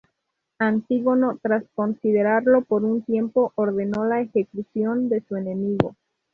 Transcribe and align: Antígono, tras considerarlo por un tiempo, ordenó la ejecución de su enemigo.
Antígono, 0.57 1.37
tras 1.43 1.63
considerarlo 1.75 2.63
por 2.63 2.83
un 2.83 3.03
tiempo, 3.03 3.51
ordenó 3.53 4.03
la 4.03 4.21
ejecución 4.21 5.09
de 5.09 5.21
su 5.27 5.35
enemigo. 5.35 5.95